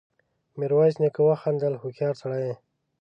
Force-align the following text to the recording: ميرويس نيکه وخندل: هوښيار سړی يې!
ميرويس 0.57 0.95
نيکه 1.01 1.21
وخندل: 1.25 1.73
هوښيار 1.81 2.15
سړی 2.21 2.41
يې! 2.47 2.53